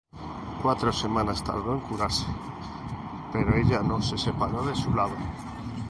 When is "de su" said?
4.65-4.91